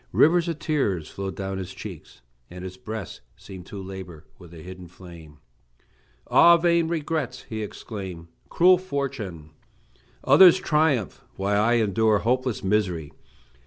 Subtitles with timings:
[0.13, 4.63] Rivers of tears flowed down his cheeks, and his breast seemed to labor with a
[4.63, 5.37] hidden flame.
[6.25, 9.51] "Ah, vain regrets!" he exclaimed; "cruel fortune!
[10.23, 13.11] others triumph, while I endure hopeless misery!